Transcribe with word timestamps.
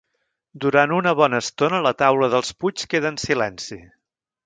Durant 0.63 0.93
una 0.99 1.13
bona 1.19 1.43
estona 1.45 1.83
la 1.89 1.93
taula 2.01 2.33
dels 2.35 2.53
Puig 2.65 2.89
queda 2.95 3.15
en 3.15 3.25
silenci. 3.29 3.83